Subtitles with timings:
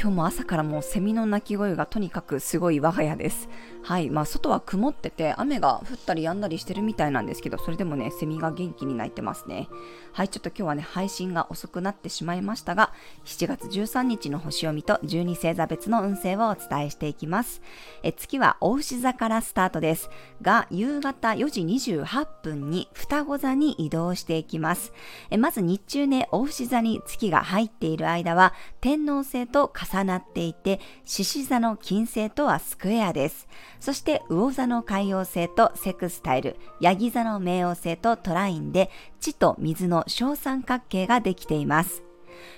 [0.00, 3.48] 今日も朝からもうセミの鳴き声がとにかくすごい我が家です。
[3.82, 4.10] はい。
[4.10, 9.68] まあ、外は曇ってて、雨が降ったり止んだりしてるみたいなんですけど、それでもね、セミが元気に鳴いてますね。
[10.12, 10.28] はい。
[10.28, 12.92] ちょっと今日はね、配信が遅くなってしまいましたが、
[13.24, 17.60] 7月13日の星読みと12星座別の運勢をお伝えしていきます。
[18.04, 20.10] え月は大牛座からスタートです。
[20.42, 24.92] が、夕方4時28分に双子座に移動していきます。
[25.30, 33.48] えまず日中ね、大牛座に月が入っている間は、天王星と重なっていて、獅子座の金星とはスクエアです。
[33.80, 42.02] そして魚座の海洋星とセクスタイル、ヤギ座の冥王星とトラインで地と水の小三角形ができています。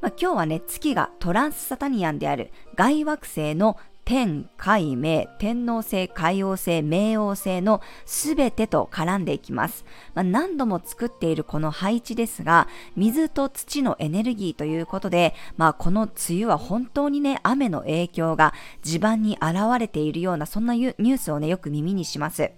[0.00, 9.86] まあ、今日はね、月がトランスサタニアンである外惑星の天、海、明、天皇星、海王星、冥王星のすべてと絡んでいきます。
[10.14, 18.52] まあ、何度も作っているこの配置ですが、水と土のエネルギーということで、まあ、この梅雨は本当にね、雨の影響が
[18.82, 22.50] 地盤に現れているような、そんなニュースをね、よく耳にします。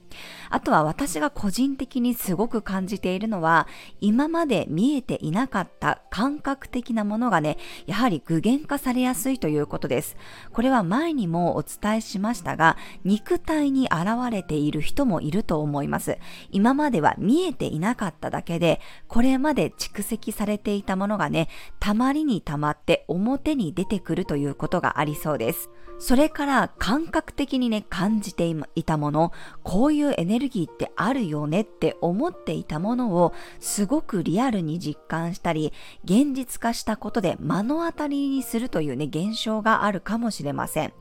[0.51, 3.67] あとは私が個人的にすごく感じているのは、
[4.01, 10.17] 今まで見えていなかった感覚的なものがね、やはり具現化されやすいということです。
[10.53, 16.19] これは前にもお伝えしましたが、肉体に現れている人もいると思います。
[16.51, 21.49] 今までは見えていなかっただけで、これまで蓄積されていたものがね、
[21.81, 25.71] たまりにたまって表に出てくるということがありそうです。
[25.99, 35.73] それから感覚的にね、感じていたもの、こういうエネルギーってあるよねって思っていたものをすごくリアルに実感したり、
[36.05, 40.93] 現実化したことで目の当たりにするというね、現象があるかもしれません。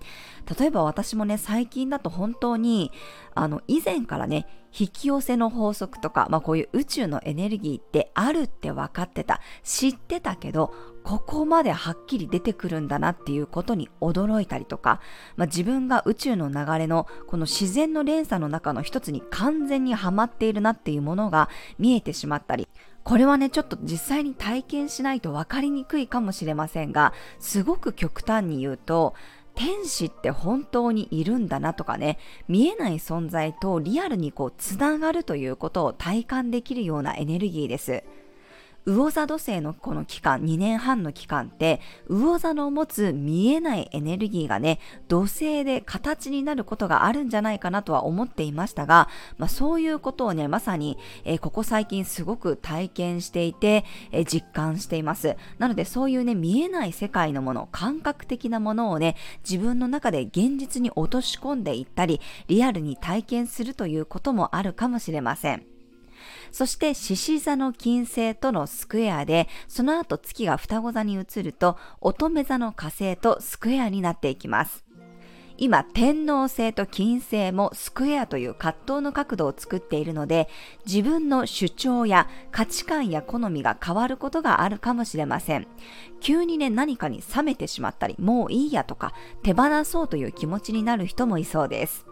[0.60, 2.92] 例えば私もね、最近だと本当に、
[3.34, 9.42] あの、以前からね、引き寄せの法則とか、まあこういう宇宙のエネルギーってあるって分かってた。
[9.64, 10.74] 知ってたけど、
[11.04, 15.00] ここまではっきり出てくるんだなっていうことに驚いたりとか、
[15.38, 22.68] まあ、自分が宇宙の流れのこの自然の連鎖の中の一つに完全にはまっているなっていうものが見えてしまったり、
[23.06, 29.14] これはね、ちょっと実際に体験しないと分かりにくいかもしれませんが、すごく極端に言うと、
[29.56, 38.04] 天使って本当にいるんだなとかね、見えない存在とリアルにこうつながるということを体感できるようなエネルギーです。
[38.86, 55.36] 魚座土星のこの期間、2年半の期間って、魚座の持つ見えないエネルギーがね、土星で形になることがあるんじゃないかなとは思っていましたが、まあ、そういうことをね、まさに、えー、ここ最近すごく体験していて、えー、実感しています。
[55.58, 65.75] なのでそういうね、見えない世界のもの、感覚的なものをね、自分の中で現実に落とし込んでいったり、リアルに体験するということもあるかもしれません。
[66.56, 74.86] そして獅子座の金星とのスクエアで、その後月が双子座に移ると乙女座の火星とスクエアになっていきます。
[75.58, 80.48] 今、天皇星と金星もスクエアという葛藤の角度を作っているので、
[80.86, 85.68] 自分の主張や価値観や好みが変わることがあるかもしれません。
[86.22, 89.12] 急にね、何かに冷めてしまったり、もういいやとか、
[89.44, 92.06] 手放そうという気持ちになる人もいそうです。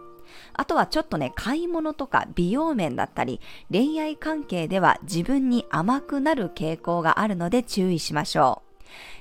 [0.52, 3.40] あとはちょっとね、買い物とか美容面だったり、
[3.70, 8.64] 恋愛関係では自分に甘くなる傾向があるので注意しましょう。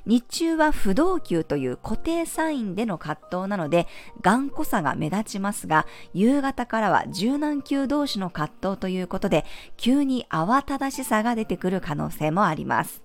[0.05, 3.87] 日中は不動級という固定サインでの葛藤なので
[4.21, 9.45] 頑固さが目立ちますが、夕方からは柔軟球同士の葛藤ということで、
[9.77, 13.03] 急に慌ただしさが出てくる可能性もあります。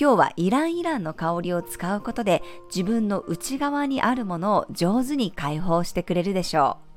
[0.00, 6.87] 今日はイランイランの香りを使うことで自分の内側にあるものを上手に解放してくれるでしょう。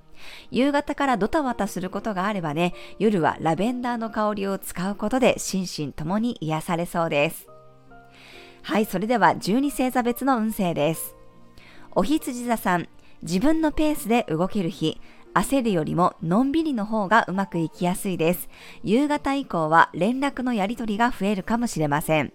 [0.51, 7.47] 夕方からドタバタすることがあればね、夜はラベンダーの香りを使うことで心身ともに癒されそうです。
[8.63, 11.15] はい、それでは12星座別の運勢です。
[11.93, 12.87] お羊座さん、
[13.23, 14.99] 自分のペースで動ける日、
[15.33, 18.49] 焦るよりものんびりの方がうまくいきやすいです。
[18.83, 22.33] 夕方以降は連絡のやり取りが増えるかもしれません。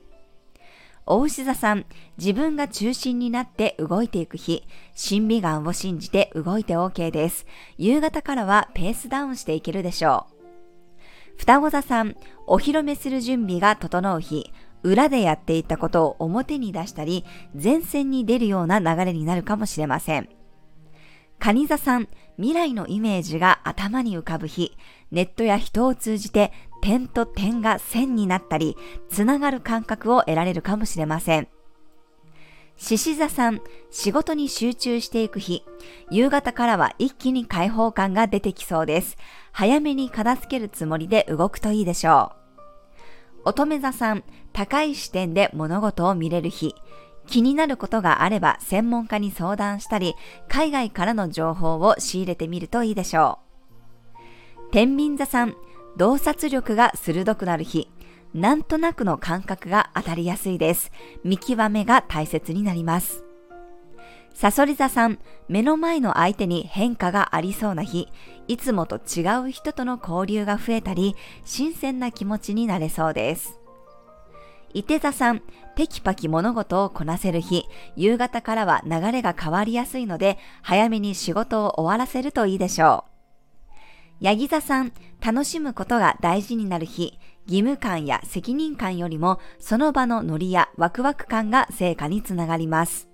[1.09, 1.87] 大牛座さん、
[2.19, 7.47] 自分が中心になって動いていく日、審美眼を信じて動いて OK です。
[7.79, 10.27] 夕方からはペースダウンしていけるでしょ
[11.37, 11.39] う。
[11.39, 12.17] 双子座さん、
[12.49, 17.25] お披露目する準備が整う日、裏でやっていたことを表に出したり、
[17.55, 20.29] 前線に出るような流れになるかもしれません。
[21.39, 24.77] 蟹座さん、未来のイメージが頭に浮かぶ日、
[25.13, 26.53] ネットや人を通じて
[26.87, 28.77] 点と点が線になったり、
[29.09, 31.49] つながる感覚を得られるかもしれません。
[32.77, 33.61] 獅子座さん、
[33.91, 35.65] 仕事に集中していく日。
[36.13, 39.17] 夕方からは一気に開放感が出てきそうです。
[39.51, 42.31] 早めに片付けるつもりで動くといいでしょ
[43.45, 43.49] う。
[43.49, 44.23] 乙女座さん、
[44.53, 46.73] 高い視点で物事を見れる日。
[47.27, 50.15] 気になることがあれば専門家に相談したり、
[50.47, 53.47] 海外からの情報を仕入れてみるといいでしょう。
[54.71, 55.57] 天秤座さん、
[55.97, 57.89] 洞察力が鋭くなる日。
[58.35, 60.93] なんとなくの感覚が当たりやすいです。
[61.25, 63.25] 見極めが大切になります。
[64.35, 68.09] サソリ座さん、目の前の相手に変化がありそうな日、
[68.49, 71.17] いつもと違う人との交流が増えたり、
[71.47, 73.59] 新鮮な気持ちになれそうです。
[74.75, 75.41] 伊手座さん、
[75.75, 77.65] テキパキ物事をこなせる日、
[77.97, 83.16] 夕方からは流れが変わりやすいので、早めに仕事を終わらせるといいでしょう。
[84.21, 84.93] ヤギ座さん、
[85.25, 93.09] 楽しむことが大事になる日、義務感や責任感よりもその場のノリやワクワク感が成果につながります。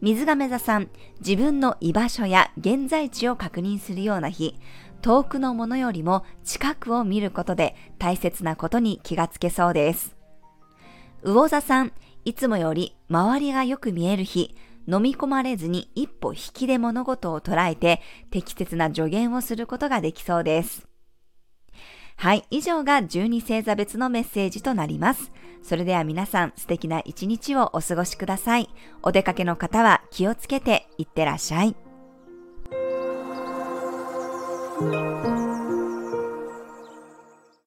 [0.00, 0.90] 水亀座さん、
[1.20, 4.56] 自分の居場所や現在地を確認するような日、
[5.00, 10.14] 遠くのものよりも近くを見ることで大切なことに気がつけそうです。
[11.24, 11.92] 魚座さん、
[12.26, 14.54] いつもより周りがよく見える日、
[14.90, 18.00] 飲み込まれずに一歩引きで物事を捉えて
[18.30, 20.88] 適切な助言をすることができそうです。
[22.16, 25.30] はい、以上が12星座別のメッセージとなります。
[25.62, 28.68] それでは皆さん素敵な一日をお過ごしください。
[29.02, 31.76] お出かけの方は気をつけていってらっしゃい。